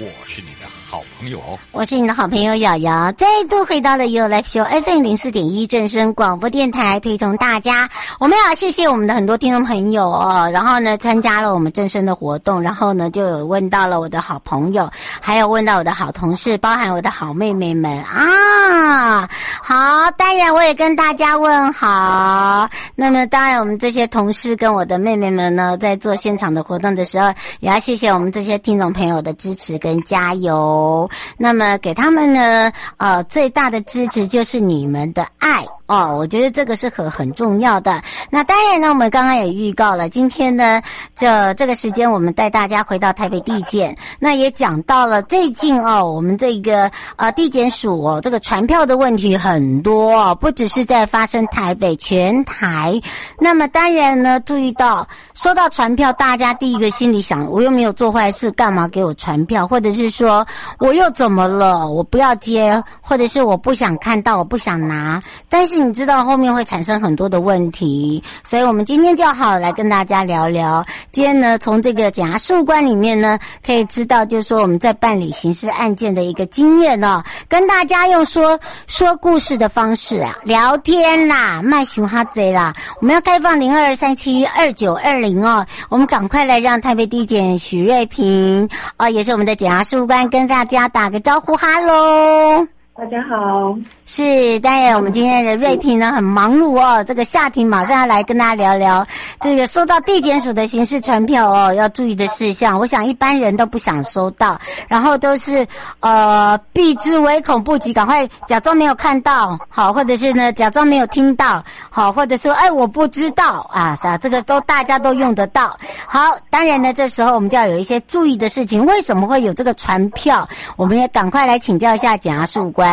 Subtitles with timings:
[0.00, 1.40] 我是你的好朋友，
[1.72, 7.90] 我是你的好朋友瑶瑶，再度回到了 You Life Show FM 零四点一正声广播电台，陪同大家。
[8.20, 14.88] 我们要谢谢我们的很多听众朋友哦，然后呢，参加了我们正声的活动，然后呢，就有问到了我的好朋友，
[15.20, 19.28] 还有问到我的好同事，包含我的好妹妹们啊。
[19.60, 22.70] 好，当然我也跟大家问好。
[22.94, 31.08] 那么，当然我们这些同事跟我的妹妹们呢，在做现场的活动的时候，也要谢谢我们这些听众朋友的支持跟人加油。
[31.36, 38.00] 那么给他们呢，呃，最大的支持就是你们的爱哦，我觉得这个是很很重要的。
[38.30, 40.80] 那当然呢，我们刚刚也预告了，今天呢，
[41.16, 53.00] 这这个时间我们带大家回到台北地检，那也讲到了最近哦，我们这个呃地检署哦，这个传票的问题很多哦，不只是在发生台北，全台。
[53.38, 59.66] 那么当然呢，注意到收到传票，大家第一个心里想，我又没有做坏事，干嘛给我传票？
[59.66, 60.46] 或者是说。
[60.78, 61.88] 我又怎么了？
[61.88, 65.22] 我不要接，或者是我不想看到，我不想拿。
[65.48, 70.84] 但是你知道后面会产生很多的问题，所以我们今天就好来跟大家聊聊。
[71.12, 82.74] 今天呢，从这个检察事务官里面呢，可以知道，就是说我们在办理刑事案件的一个经验哦，跟大家用说说故事的方式啊，聊天啦，卖熊哈贼啦。
[83.00, 90.48] 我们要开放零二三七二九二零哦，我们赶快来让台北地检许瑞平哦，也是我们的检察事务官跟。
[90.48, 92.77] 大家打个招呼，哈喽。
[92.98, 97.04] 大家好，是当然，我们今天的瑞平呢很忙碌哦。
[97.04, 99.06] 这个夏婷马上要来跟大家聊聊
[99.40, 102.76] 这个收到地检署的刑事传票哦，要注意的事项。
[102.76, 105.64] 我想一般人都不想收到，然后都是
[106.00, 115.78] 呃避之唯恐不及，赶快假装没有看到，好，或者是呢假装没有听到，好，或者说哎我不知道啊，啥这个都大家都用得到。
[116.04, 118.84] 好，当然呢这时候我们就要有一些注意的事情。
[118.84, 120.48] 为什么会有这个传票？
[120.74, 122.87] 我们也赶快来请教一下检察官。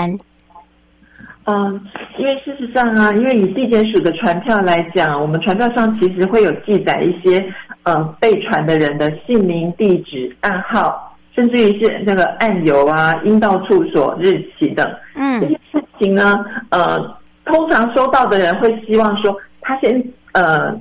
[1.47, 1.79] 嗯，
[2.17, 7.45] 因为事实上啊，因为以地检署的传票来讲，我们传票上其实会有记载一些
[7.83, 14.91] 呃被传的人的姓名、地址、暗号，甚至于是那个案由啊、应到处所、日期等。
[15.15, 16.97] 嗯，这些事情呢，呃，
[17.45, 20.75] 通常收到的人会希望说，他先呃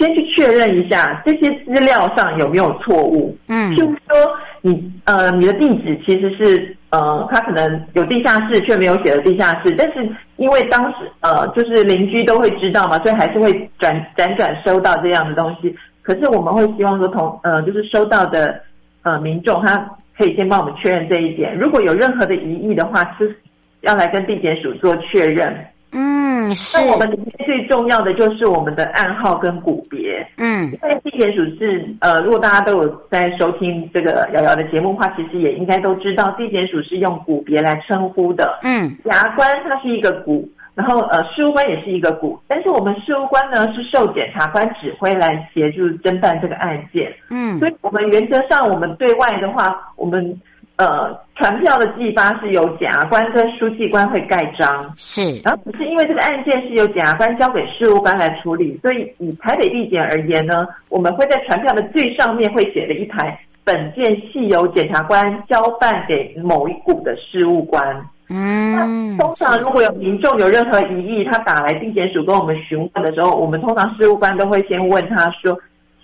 [0.00, 3.38] 先去确认一下这些资料上有没有错误。
[3.46, 6.74] 嗯，譬如说你呃你的地址其实是。
[6.90, 15.76] 呃，他可能有地下室，却没有写的地下室，但是因为当时呃，就是邻居都会知道嘛，所以还是会转辗转收到这样的东西。
[16.00, 18.58] 可是我们会希望说同呃，就是收到的
[19.02, 19.76] 呃民众，他
[20.16, 21.54] 可以先帮我们确认这一点。
[21.58, 23.36] 如果有任何的疑义的话，是
[23.82, 25.54] 要来跟地检署做确认。
[25.92, 26.78] 嗯，是。
[26.78, 30.26] 那我们里面最重要的就是我们的暗号跟股别。
[30.36, 38.58] 嗯，因为地检署是呃，如果大家都有在收听这个瑶瑶的节目的话，其实也应该都知道，地检署是用股别来称呼的。
[38.62, 47.12] 嗯，检察官他是一个股，然后呃，事务官也是一个股，但是我们事务官呢是受检察官指挥来协助侦办这个案件。
[47.30, 50.40] 嗯，所以我们原则上我们对外的话，我们。
[50.78, 55.40] 呃，传票的寄发是由检察官跟书记官会盖章，是。
[55.44, 68.00] 然后只是因为这个案件是由检察官交给事务官来处理，所以以台北地检而言呢，我们会在传票的最上面会写了一排“本件系由检察官交办给某一股的事务官”。
[68.30, 75.58] 嗯，那通常如果有民众有任何疑义，他打来地检署跟我们询问的时候，我们通常事务官都会先问他说。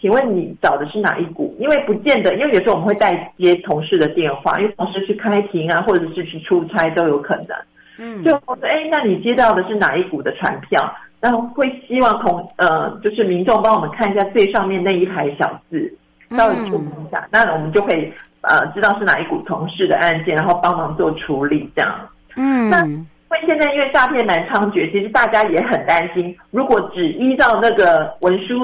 [0.04, 1.56] 请问你找的是哪一股？
[1.58, 7.56] 因为不见得，因为有时候我们会代接同事的电话，因为同事去开庭啊，或者是去出差都有可能。
[7.96, 10.94] 嗯，就我说，哎，那你接到的是哪一股的传票？
[11.20, 15.90] 然后会希望同呃，就是民众帮我们看一下最上面那一排小字，
[16.36, 18.12] 稍微注意一下，那我们就可以
[18.42, 21.90] 呃知道是哪一股同事的案件，然后帮忙做处理这样。
[22.36, 28.54] 嗯，那因为现在因为诈骗蛮猖獗，其实大家也很担心，如果只依照那个文书。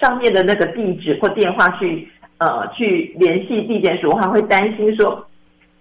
[0.00, 2.08] 上面的那个地址或电话去
[2.38, 5.26] 呃去联系地检署的话，会担心说，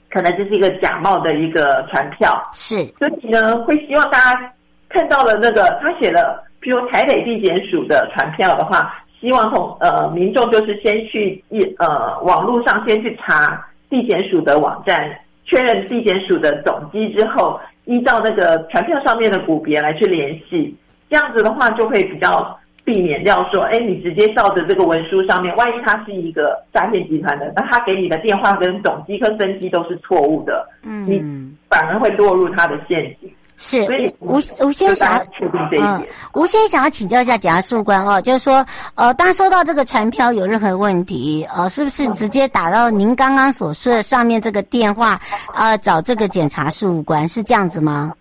[0.09, 4.53] 可能这是一个假冒的一个传票，是，所以呢会希望大家
[4.89, 15.15] 看到了那个他写了，譬如台北地检署的传票的话，希望同呃民众就是先去一呃网络上先去查地检署的网站，
[15.45, 20.75] 确认地检署的总机之后，依照那个传票上面的股别来去联系，
[21.09, 22.57] 这样子的话就会比较。
[22.87, 31.21] 避免掉说，哎，你直接照着这个文书上面，万一他是一个诈骗集团的，那他给你的电话跟总机跟分机都是错误的，嗯，你
[31.69, 33.29] 反而会落入他的陷阱。
[33.57, 34.35] 是，所以吴
[34.65, 35.95] 吴先生想确定这一点。
[35.95, 45.19] 嗯，吴先生想要请教一下检察事务官哦，就是说，呃，当收到这个传票有任何问题，呃，是不是直接打到您刚刚所说的上面这个电话，
[45.53, 48.13] 呃，找这个检察事务官，是这样子吗？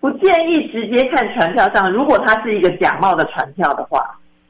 [0.00, 4.00] 不建议直接看传票上，如果它是一个假冒的传票的话，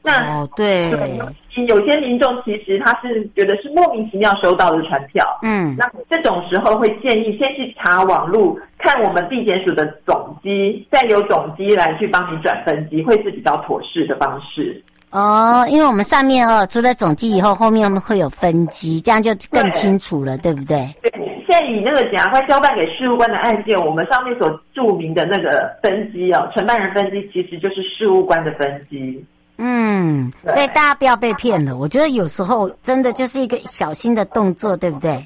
[0.01, 1.19] 那哦对，对，
[1.67, 14.81] 有些民众其实他是觉得是莫名其妙收到的传票，嗯，那这种时候会建议先去查网路，看我们地检署的总机，再由总机来去帮你转分机，会是比较妥适的方式。
[15.11, 20.87] 哦，因为我们上面哦，除了总机以后，后面我们会有分机，这样就更清楚了，对，对不对？
[21.01, 21.28] 对。
[21.49, 29.25] 现在以那个检察官交办给事务官的案件，我们上面所注明的那个分机哦，承办人分机其实就是事务官的分机。
[29.57, 31.75] 嗯，所以大家不要被骗了。
[31.75, 35.19] 我觉得有时候真的就是一个小心的动作，对不对？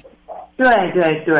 [0.56, 1.34] 对对对。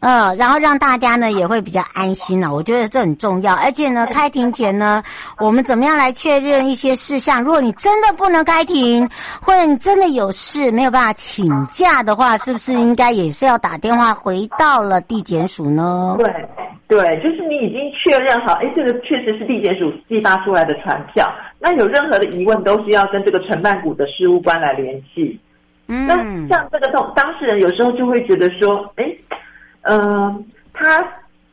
[0.00, 2.52] 嗯，然后让大家呢也会比较安心了。
[2.52, 5.02] 我觉得这很重要，而且呢， 开庭前呢，
[5.38, 7.42] 我们怎么样来确认一些事项？
[7.42, 9.08] 如果你真的不能开庭，
[9.40, 16.16] 或者你真的有事没有办法请假的话，是不是应该也是要打电话回到了地检署呢？
[16.18, 16.30] 对，
[16.86, 21.26] 对，就是你已经确认好，哎，这个确实是地检署寄发出来的传票。
[21.58, 25.40] 那有任何的疑问，都需要跟这个承办股的事务官来联系。
[25.88, 26.16] 嗯，那
[26.48, 29.04] 像这个当当事人有时候就会觉得说，哎。
[29.86, 31.06] 嗯、呃，他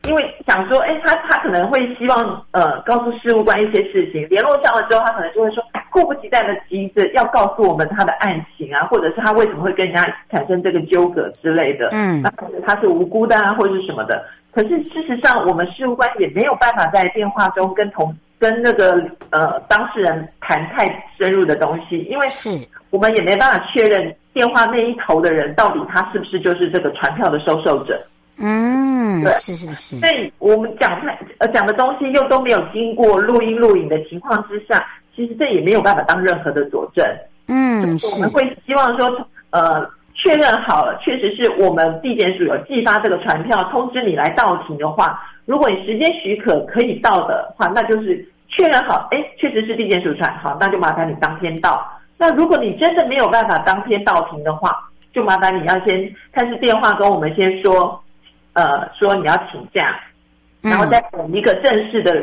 [0.08, 11.90] 因为想说，哎，他他可能会希望呃告诉事务官一些事情，联络上了之后，他可能就会说，迫不及待的急着要告诉我们他的案情啊，或者是他为什么会跟人家产生这个纠葛之类的。
[11.92, 14.24] 嗯，那可能他是无辜的啊，或者是什么的。
[14.50, 18.98] 可是事实上，我们事务官也没有办法在电话中跟同跟那个
[19.28, 20.86] 呃当事人谈太
[21.18, 22.48] 深入的东西，因为是
[22.92, 28.00] 我们也没办法确认电话那一头的人到底他是不是就是这个传票的收受者。
[28.36, 29.98] 嗯，对，是是是。
[29.98, 34.84] 所以我们讲太呃讲的东西又都没有经过录音录影的情况之下，
[35.16, 37.04] 其实这也没有办法当任何的佐证。
[37.48, 51.86] 嗯，我们会希望说，呃，确认好了，确实是我们地检署有寄发这个传票通知你来到庭的话，如果你时间许可可以到的话，那就是确认好，哎，确实是地检署传，好，那就麻烦你当天到。
[52.22, 54.70] 那如果你真的没有办法当天到庭的话，
[55.12, 58.00] 就麻烦你要先开始电话跟我们先说。
[58.54, 59.98] 呃，说你要请假，
[60.60, 62.22] 然后再补一个正式的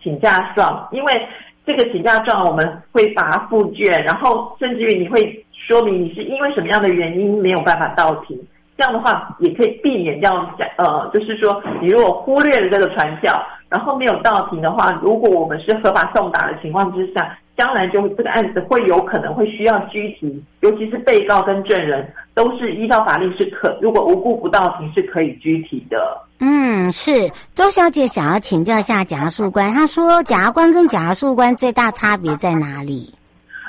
[0.00, 1.28] 请假状，因为
[1.66, 8.40] 这个请假状我们会把它附卷，然后甚至于你会说明你是因为什么样的原因没有办法到庭，
[8.78, 13.34] 这样的话也可以避免掉讲呃，就是说你如果忽略了这个传票，
[13.68, 17.36] 然后没有到庭的话，如果我们是合法送达的情况之下。
[17.56, 25.98] 将来就这个案子会有可能会需要拘提，尤其是被告跟证人都是依照法律是可，如果无故不到庭是可以拘提的。
[26.38, 33.10] 嗯，是周小姐想要请教一下检察事务官，她说检察官跟检察事务官最大差别在哪里？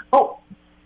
[0.10, 0.30] 哦，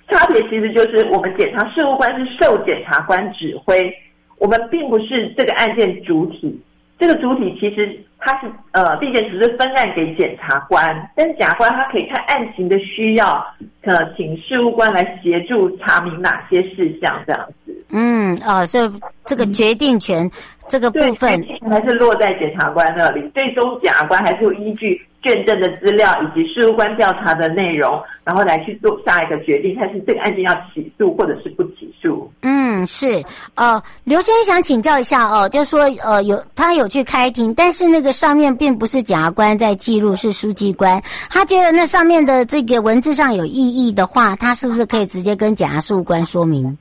[0.07, 3.91] 差别其实就是我们检察事务官是受检察官指挥，
[4.37, 6.61] 我们并不是这个案件主体。
[6.99, 13.45] 这个主体其实他是呃，地检只是分案给检察官，但检察官他可以看案情的需要，
[13.81, 17.85] 呃，请事务官来协助查明哪些事项这样子。
[17.89, 18.91] 嗯，哦，所以
[19.25, 20.31] 这个决定权、嗯、
[20.69, 21.29] 这个部分
[21.69, 25.05] 还是落在检察官那里，最终检察官还是有依据。
[25.23, 32.27] 卷证的资料以及事务官调查的内容，然后来去做下一个决定，看是这个案件要起诉或者是不起诉。
[32.41, 33.23] 嗯，是。
[33.53, 41.01] 呃，刘先生想请教一下哦，就是说呃有他有去开庭，但是那个上面并不是检察官在记录，是书记官。
[41.29, 46.77] 他觉得那上面的这个文字上有异议的话，他是不是可以直接跟检察事务官说明？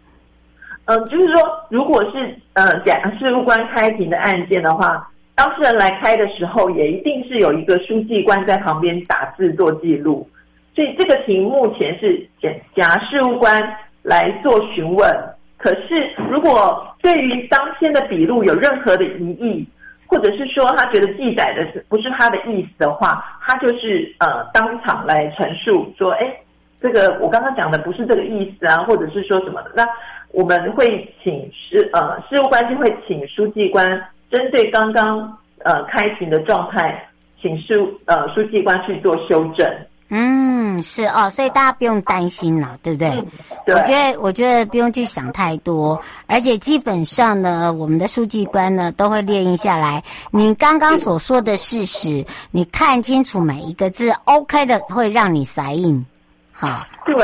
[0.87, 5.07] 嗯、就是说，如果是呃检察事务官开庭的案件的话。
[5.37, 10.29] 当事人来开的时候，也一定是有一个书记官在旁边打字做记录，
[10.75, 13.59] 所以这个题目前是检检察事务官
[14.03, 15.11] 来做询问。
[15.57, 19.67] 可是，如果对于当天的笔录有任何的疑义，
[20.11, 26.37] 或者是说他觉得记载的是不是他的意思的话，他就是呃当场来陈述说，哎，
[26.83, 29.71] 这个我刚刚讲的不是这个意思啊，或者是说什么的。
[29.77, 29.87] 那
[30.33, 33.89] 我们会请事呃事务关系会请书记官。
[34.33, 37.09] 针对刚刚呃开庭的状态，
[37.41, 39.67] 请书呃书记官去做修正。
[40.11, 43.09] 嗯，是哦，所以大家不用担心了，对不对？
[43.11, 43.27] 嗯、
[43.65, 50.03] 对，我觉得我觉得不用去想太多，而且基本上呢，我们的书记官呢都会列印下来。
[50.33, 56.05] 你刚刚所说的事实，你看清楚每一个字，OK 的会让你筛印。
[56.53, 57.15] 好，对，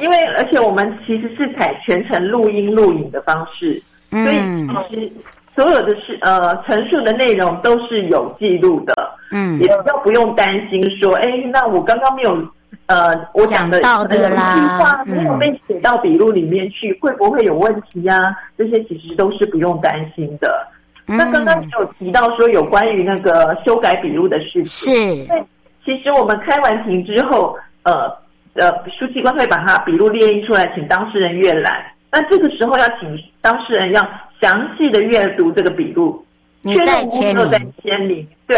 [0.00, 5.12] 因为而且我们其实是采全程录音录影的方式，嗯、所以其实
[5.58, 8.94] 所有的事呃陈述的内容都是有记录的。
[9.32, 12.30] 嗯，也比较不用担心说，哎，那我刚刚没有，
[12.86, 18.36] 呃，我讲的讲的啦，话没有被写到笔录里面去，嗯、会不会有问题呀、啊？
[18.56, 20.64] 这些其实都是不用担心的。
[21.08, 25.44] 嗯、那刚刚有提到说有关于那个修改笔录的事情，是。
[25.84, 28.10] 其实我们开完庭之后，呃
[28.54, 31.84] 呃，书记官会把他笔录列印出来，请当事人阅览。
[32.10, 34.02] 那这个时候要请当事人要
[34.40, 36.24] 详细的阅读这个笔录，
[36.62, 38.56] 你在签名，在签名，对。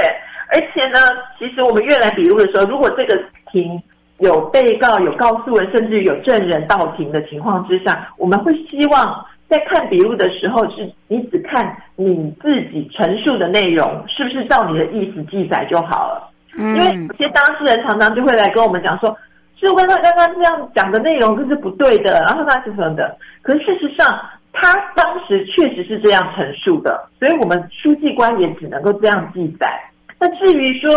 [0.52, 0.98] 而且呢，
[1.38, 3.16] 其实我们阅览笔录的时候，如果这个
[3.52, 3.80] 庭
[4.18, 16.30] 有被告、有告诉人，甚至有证人到庭的情况之下，我们会希望在看笔录的时候，是你只看你自己陈述的内容，是不是照你的意思记载就好了。
[16.56, 16.76] 嗯。
[16.76, 19.16] 因为有些当事人常常就会来跟我们讲说，
[19.60, 23.16] 是问他刚刚这样讲的内容这是不对的，然后他是什么的。
[23.42, 24.20] 可是事实上，
[24.52, 29.80] 他当时确实是这样陈述的，所以我们书记官也只能够这样记载。
[30.18, 30.90] 那至于说，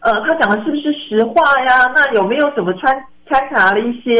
[0.00, 1.92] 呃，他讲的是不是实话呀？
[1.94, 2.94] 那有没有什么穿
[3.28, 4.12] 掺杂了一些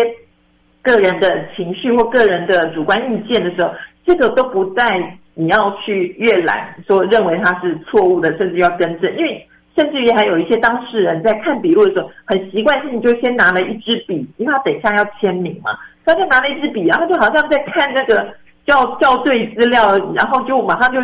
[0.82, 3.70] 个人的情绪或个人的主观意见的时候，
[4.06, 9.14] 这个都不在你要去阅览，说认为他是错误的，甚至要更正。
[9.16, 15.72] 因为甚至于还有一些当事人在看笔录的时候，很习惯性就先拿了一支笔，因为他等一下要签名嘛，
[16.04, 18.26] 他就拿了一支笔，然后就好像在看那个
[18.66, 21.00] 校校对资料，然后就马上就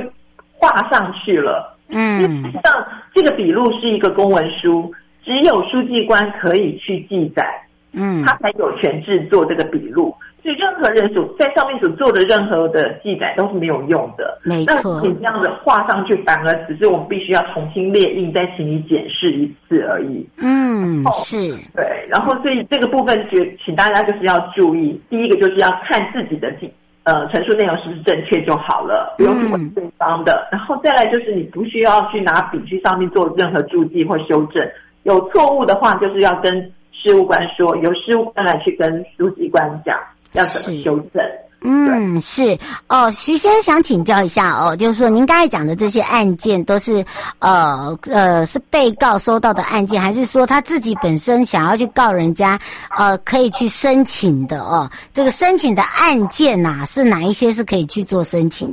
[0.59, 1.77] 画上去了。
[1.89, 2.21] 嗯，
[2.65, 4.91] 上这个笔录是一个公文书，
[5.25, 7.47] 只有书记官可以去记载，
[7.93, 10.15] 嗯，他才有权制作这个笔录。
[10.43, 14.41] 所以任何人所在上面所做的任何的记载都是没有用的。
[14.43, 20.29] 没错，那你这样子画上去，反而只是我们必须要重新列印，再请你检视一次而已。
[20.39, 21.37] 嗯，是。
[21.77, 26.69] 对，然后所以这个部分就请大家就是要注意，第一个就是要看自己的记。
[27.05, 30.33] 呃，陈述内容是不是正确就好了，不用去问对方的。
[30.53, 34.71] 嗯、然后再来就是，你不需要去拿笔去上面做任何注记或修正。
[35.03, 39.99] 有错误的话，就是要跟事务官说，由事务官来去跟书记官讲
[40.35, 41.21] 要怎么修正。
[41.65, 47.05] 嗯，是哦，徐先生想请教一下哦，就是说您刚才讲的这些案件都是
[47.39, 52.59] 呃呃是被告收到的案件，还是说他自己本身想要去告人家，
[52.97, 54.91] 呃可以去申请的哦？
[55.15, 58.69] 这个申请的案件呐、啊，是哪一些是可以去做申请？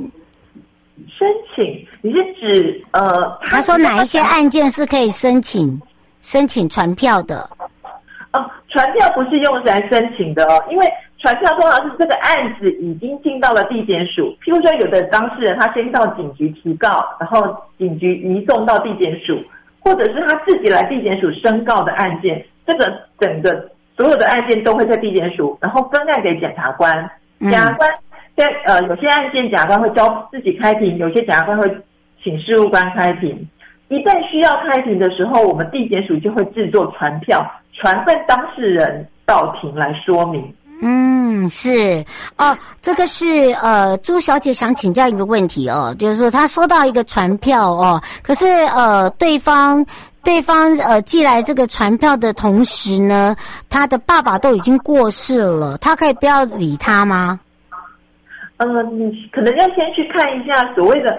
[1.16, 3.38] 申请，你是指呃？
[3.50, 5.80] 他说哪一些案件是可以申请
[6.22, 7.48] 申请传票的？
[8.32, 10.86] 哦，传票不是用来申请的哦，因为。
[11.20, 19.38] 传票通常是这个案子已经进到了地检署，譬如说有的当事人他先到警局提告，然后警局移送到地检署，
[19.80, 27.10] 或者是他自己来地检署申告的案件，这个整个所有的案件都会在地检署，然后分案给检察官。
[27.40, 27.90] 检察官
[28.34, 31.70] 在呃有些案件检察官会交自己开庭，有些检察官会
[32.24, 33.46] 请事务官开庭。
[33.88, 40.54] 一旦需要开庭的时候，我们地检署就会制作传票，传唤当事人到庭来说明。
[40.82, 42.04] 嗯，是
[42.38, 49.84] 哦，这个是呃，朱小姐想请教一个问题哦，就是说她收到一个传票哦，可是呃，对方
[50.22, 53.36] 对方呃寄来这个传票的同时呢，
[53.68, 57.38] 他的爸爸都已经过世了，他可以不要理他吗？
[58.58, 61.18] 呃，你可能要先去看一下所谓的。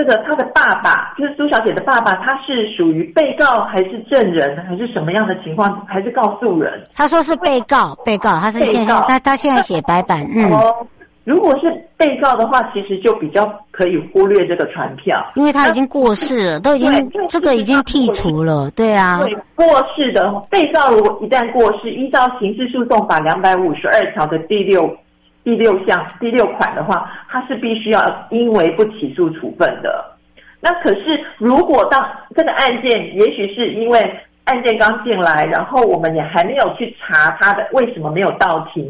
[0.00, 5.84] 这个他的爸爸就是苏小姐的爸爸，他是属于被告还是证人，还是什么样的情况？
[5.86, 6.82] 还是告诉人？
[6.94, 10.26] 他说是被告，被告他是现在他他现在写白板。
[10.34, 10.50] 嗯，
[11.24, 19.20] 如果是被告的话，其实就比较可以忽略这个传票，因为他已经过世了，都已经这个已经剔除了，对啊。
[19.22, 24.90] 对，过世的被告如果一旦过世，依照刑事诉讼法两百五十二条的第六。
[25.42, 30.04] 第六项第六款的话，它是必须要因为不起诉处分的。
[30.60, 32.06] 那可是，如果当
[32.36, 33.98] 这个案件，也许是因为
[34.44, 38.84] 案件刚进来，然后我们也还没有去查他的为什么没有到庭。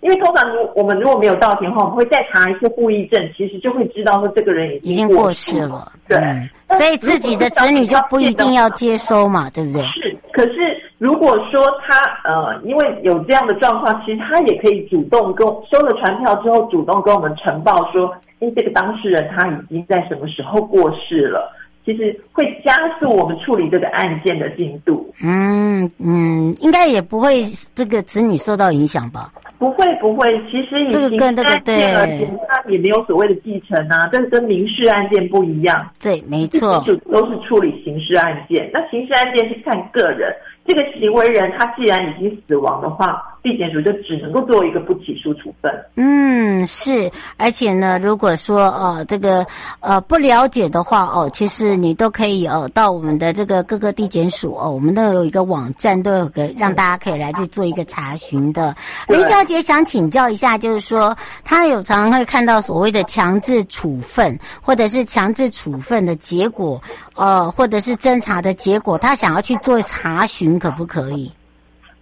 [0.00, 5.90] 因为通常如我们如果没有到庭的话，我们会再查一次户役证，其实就会知道说这个人已经过世了。
[6.06, 6.48] 对，嗯，
[6.78, 9.82] 所以自己的子女就不一定要接收嘛，对不对？
[9.86, 10.80] 是，可是。
[11.06, 11.94] 如果说他
[12.24, 21.52] 呃，因为有这样的状况，其实他也可以主动跟收了传票之后，主动跟我们呈报说，哎，这个当事人他已经在什么时候过世了。
[21.84, 25.08] 其实会加速我们处理这个案件的进度。
[25.22, 27.44] 嗯嗯，应该也不会
[27.76, 29.30] 这个子女受到影响吧？
[29.56, 35.88] 不会不会，其实以刑事案件而言，他也没有所谓的继承啊，这跟民事案件不一样。
[36.02, 38.68] 对，没错，就都是处理刑事案件。
[38.72, 40.34] 那刑事案件是看个人，
[40.66, 45.72] 这个行为人他既然已经死亡的话，地检署就只能够做一个不起诉处分。
[45.94, 49.46] 嗯，是，而且呢，如果说呃这个
[49.78, 58.74] 呃不了解的话哦，其实你都可以哦到我们的这个各个地检署哦，我们都有一个网站，都有个让大家可以来去做一个查询的。
[59.06, 66.82] 林小姐想请教一下，就是说她有常常会看到所谓的强制处分，或者是强制处分的结果，
[67.14, 71.30] 呃，或者是侦查的结果，她想要去做查询，可不可以？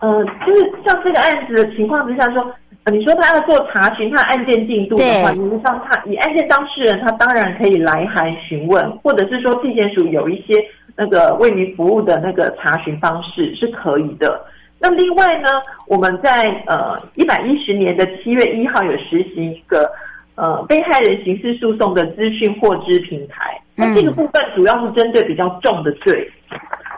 [0.01, 2.45] 呃，就是像这个案子的情况之下说，
[2.85, 10.63] 呃，你说他要做查询，他案件进度的话，实际上他以案件当事人，他当然可以来函询问，或者是说地检署有一些
[10.97, 14.45] 那个为民服务的那个查询方式是可以的。
[14.79, 15.49] 那另外呢，
[15.89, 19.91] 我们在呃一百一十年的七月一号有实行一个
[20.35, 26.31] 呃被害人刑事诉讼的资讯获知平台，那这个部分主要是针对比较重的罪。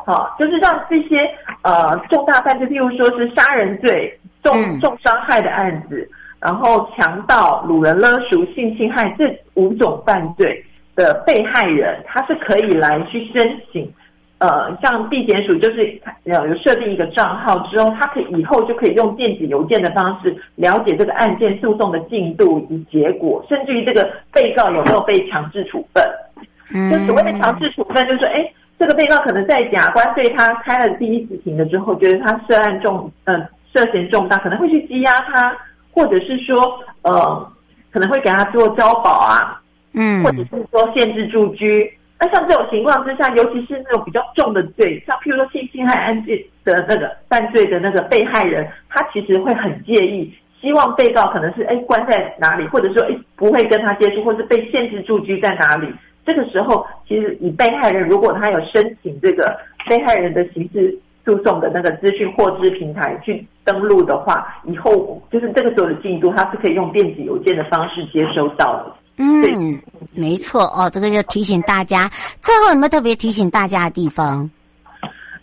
[0.06, 1.18] 好，就是让这些
[1.62, 6.08] 呃重大犯罪，譬如说是杀人罪、重重伤害的案子，
[6.40, 13.92] 然后强盗、掳人勒赎、性侵害这五种犯罪的被害人，他是可以来去申请，
[14.38, 26.04] 呃，像地检署就是呃有设定一个账号之后，他可以以后就可以用电子邮件的方式了解这个案件诉讼的进度以及结果，甚至于这个被告有没有被强制处分。
[26.72, 28.48] 嗯，就所谓的强制处分，就是说，哎。
[28.78, 35.56] 这个被告可能在检察官对他开了第一次庭了之后，觉得他涉案重，嗯、呃，涉嫌重大，可能会去羁押他，
[35.92, 37.52] 或者是说，呃，
[37.90, 39.60] 可能会给他做交保啊，
[39.94, 41.90] 嗯，或者是说限制住居。
[42.18, 55.88] 那像这种情况之下，尤其是那种比较重的罪，像譬如说性侵害案件的那个犯罪的那个被害人，他其实会很介意，希望被告可能是哎关在哪里，或者说哎不会跟他接触，或是被限制住居在哪里。
[56.26, 59.56] 这个时候，其实以被害人如果他有申请这个
[59.88, 68.92] 被害人的刑事诉讼的那个资讯获知平台去登录的话，以后就是这个时候的进度，他是可以用电子邮件的方式接收到的。
[69.18, 69.80] 嗯，
[70.12, 72.10] 没错哦，这个就提醒大家。
[72.40, 74.50] 最后有没有特别提醒大家的地方？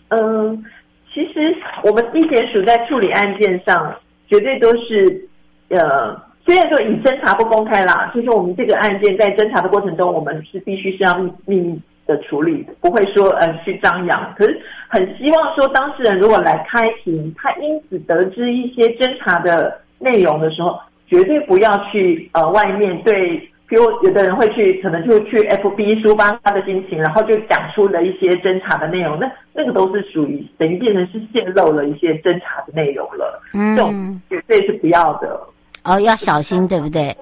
[0.08, 0.64] 嗯，
[1.12, 3.94] 其实我们地检署在处理案件上，
[4.28, 5.28] 绝对都是
[5.70, 6.22] 呃。
[6.44, 11.14] 虽然说以侦查不公开啦，就是我们这个案件在侦查的过程中，我们是必须是要
[11.46, 14.34] 秘密的处理的，不会说呃去张扬。
[14.36, 35.40] 可是很希望说当事人如果来开庭，他因此得知一些侦查的内容的时候，绝对不要去呃外面对，比如有的人会去，可能就去 FB 抒发他的心情，然后就讲出了一些侦查的内容，那那个都是属于等于变成是泄露了一些侦查的内容了，嗯，这种绝对是不要的。
[35.84, 37.16] 哦，要小心，对不对？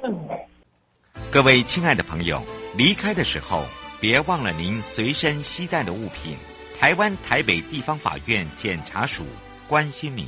[1.31, 2.43] 各位亲爱的朋友，
[2.77, 3.65] 离开的时候
[4.01, 6.37] 别忘了您随身携带的物品。
[6.79, 9.25] 台湾台北地方法院检察署
[9.69, 10.27] 关心您。